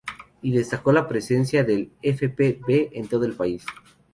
Y 0.41 0.51
destacó 0.51 0.91
la 0.91 1.07
presencia 1.07 1.63
del 1.63 1.91
FpV 2.01 2.89
en 2.93 3.07
todo 3.07 3.23
el 3.25 3.33
país. 3.33 3.63